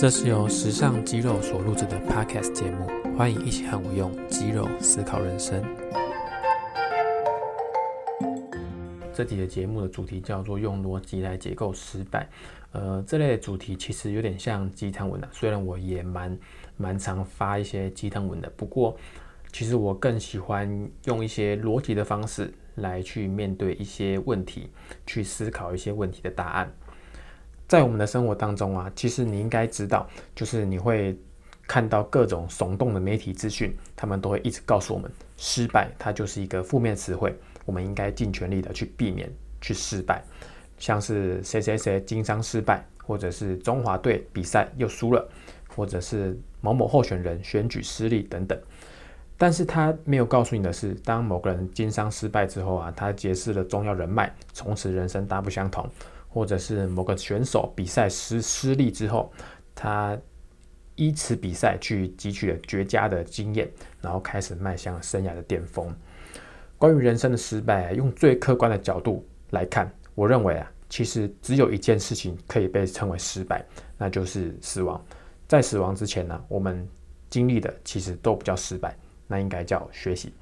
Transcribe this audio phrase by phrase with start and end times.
[0.00, 5.60] 这是由时尚肌肉所录制的 Podcast 节目，欢迎一起和我用肌肉思考人生。
[9.12, 12.28] 这集的节目的主题叫做“用逻辑来解构失败”。
[12.70, 16.38] 呃，这类主题其实有点像鸡汤文的，虽然我也蛮
[16.76, 18.96] 蛮常发一些鸡汤文的，不过
[19.52, 24.70] 其实我更喜欢用一些逻辑的方式来去面对一些问题，
[25.04, 26.72] 去思考一些问题的答案。
[27.68, 31.14] 在我们的生活当中啊，其实你应该知道，就是你会
[31.66, 37.36] 看到各种耸动的媒体资讯，他们都会一直告诉我们，失败它就是一个负面词汇，
[37.66, 40.24] 我们应该尽全力的去避免去失败，
[40.78, 45.28] 像是谁谁谁经商失败，或者是中华队比赛又输了，
[45.76, 48.58] 或者是某某候选人选举失利等等。
[49.36, 55.86] 但是他没有告诉你的是，当某个人经商失败之后啊，他结识了重要人脉，从此人生大不相同。
[56.28, 59.32] 或者是某个选手比赛失失利之后，
[59.74, 60.16] 他
[60.94, 63.70] 依此比赛去汲取了绝佳的经验，
[64.00, 65.94] 然后开始迈向生涯的巅峰。
[66.76, 73.64] 关于人生的失败，用最客观的角度来看，我认为啊，其实只有一件事情可以被称为失败，
[73.96, 75.04] 那就是死亡。
[75.46, 76.86] 在死亡之前呢，我们
[77.30, 80.32] 经历的其实都不叫失败，那应该叫学习。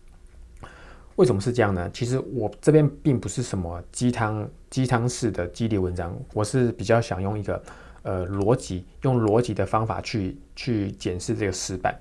[1.16, 1.90] 为什么是这样呢？
[1.92, 7.62] 其实我这边并不是什么鸡汤鸡汤式的激励文章，我是比较想用一个
[8.02, 11.98] 呃逻辑，用逻辑的方法去去检视这个失败。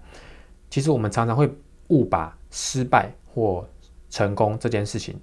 [0.70, 1.50] 其实我们常常会
[1.88, 3.66] 误把失败或
[4.10, 5.18] 成功这件事情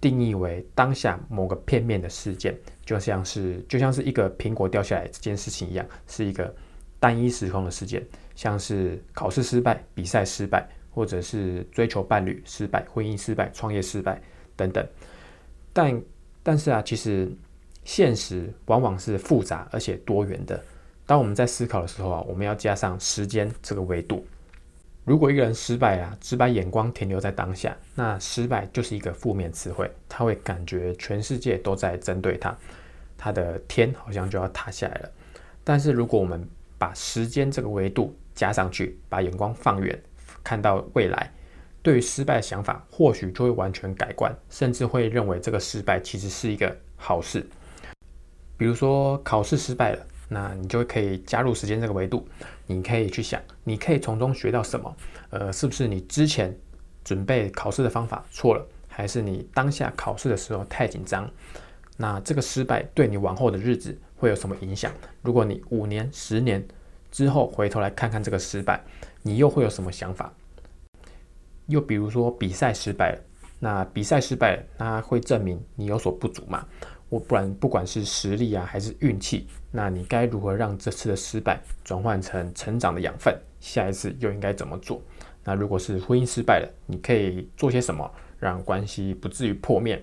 [0.00, 6.54] 定义为当下某个片面的事件，就像是就像是一个苹果掉下来这件事情一样，是一个
[6.98, 8.02] 单一时空的事件，
[8.34, 10.66] 像是考试失败、比赛失败。
[10.96, 14.18] 或者是追求伴侣失败、婚姻失败、创业失败
[14.56, 14.82] 等等，
[15.74, 16.02] 但
[16.42, 17.30] 但是啊，其实
[17.84, 20.58] 现实往往是复杂而且多元的。
[21.04, 24.26] 当我们在思考的时候啊，我们要加上时间这个维度。
[25.04, 32.56] 如果一个人失败啊，只把眼光停留在当下，那失败就是一个负面词汇，他会感觉全世界都在针对他，
[33.18, 35.10] 他的天好像就要塌下来了。
[35.62, 36.42] 但是如果我们
[36.78, 40.00] 把时间这个维度加上去，把眼光放远。
[40.46, 41.32] 看到未来，
[41.82, 47.44] 对于失败的想法或许就会完全改观，甚至会认为这个失败其实是一个好事。
[48.56, 52.24] 比如说考试失败了，那你就可以加入时间这个维度，
[52.64, 54.96] 你可以去想，你可以从中学到什么？
[55.30, 56.56] 呃，是不是你之前
[57.02, 61.28] 准备考试的方法错了，还是你当下考试的时候太紧张？
[61.96, 64.92] 那这个失败对你往后的日子会有什么影响？
[65.22, 66.64] 如果你五年、十年
[67.10, 68.80] 之后回头来看看这个失败，
[69.26, 70.32] 你又会有什么想法？
[71.66, 73.20] 又比如说比赛失败了，
[73.58, 76.64] 那比赛失败了，那会证明你有所不足嘛？
[77.08, 83.36] 我不然不管是实力啊还是运气，那你该如何让这次的失败转换成成长的养分？
[83.58, 85.02] 下一次又应该怎么做？
[85.42, 88.08] 那如果是婚姻失败了，你可以做些什么
[88.38, 90.00] 让关系不至于破灭？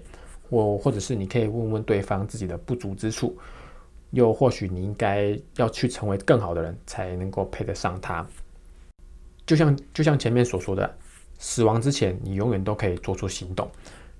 [0.50, 3.38] 或或者是你可以问问对方自己的不足之处，
[4.12, 8.28] 又或许你应该要去成为更好的人，才能够配得上他。
[9.54, 10.98] 就像就像前面所说的，
[11.38, 13.70] 死亡之前，你永远都可以做出行动，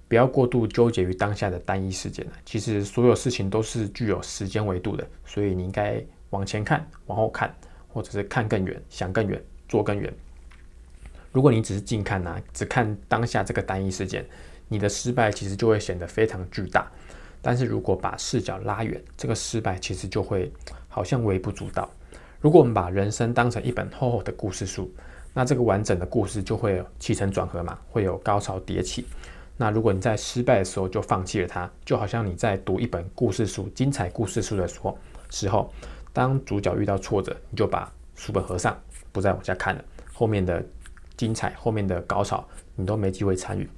[0.08, 6.00] 不要过度纠结于当下的单一事件其实所有事情都是具有时间维度的，所以你应该
[6.30, 7.52] 往前看，往后看，
[7.88, 10.14] 或者是看更远，想更远，做更远。
[11.32, 14.24] 如果你只是近看呢，只看当下这个单一事件，
[14.68, 16.88] 你的失败其实就会显得非常巨大。
[17.42, 20.54] 但是如果把视角拉远，这个失败其实就会
[20.88, 21.90] 好像微不足道。
[22.40, 24.94] 如果我们把人生当成一本厚厚的故事书，
[25.34, 29.06] 那这个完整的故事就会起承转合嘛，会有高潮迭起。
[29.58, 34.98] 那如果你在失败的时候就放弃了它，就好像你在读一本故事书、精彩故事书的时候，
[35.30, 35.72] 时候，
[36.12, 38.80] 当主角遇到挫折，你就把书本合上，
[39.12, 39.84] 不再往下看了。
[40.12, 40.64] 后面的
[41.18, 43.70] 精彩、后面的高潮，你都没机会参与。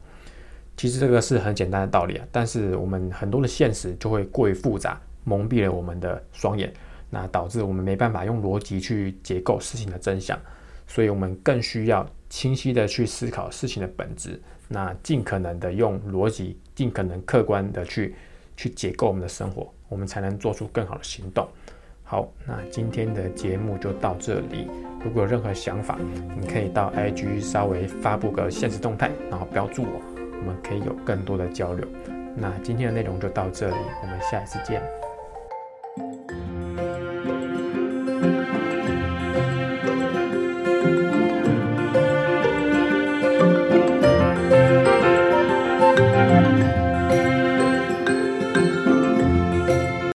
[0.78, 6.74] 其实这个是很简单的道理啊，但是我们很多的现实就会过于复杂，蒙蔽了我们的双眼，
[7.10, 10.38] 那导致我们没办法用逻辑去解构事情的真相。
[10.88, 18.16] 所以，我们更需要清晰的去思考事情的本质，那尽可能的用逻辑，尽可能客观的去
[18.56, 21.48] 去解构我们的生活，我们才能做出更好的行动。
[22.04, 24.68] 好，那今天的节目就到这里。
[25.04, 25.98] 如果有任何想法，
[26.40, 30.02] 你可以到 IG 稍微发布个现实动态，然后标注我，
[30.40, 31.88] 我们可以有更多的交流。
[32.36, 35.05] 那今天的内容就到这里，我们下一次见。